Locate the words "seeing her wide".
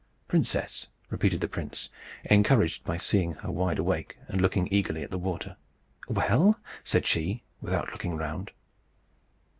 2.97-3.77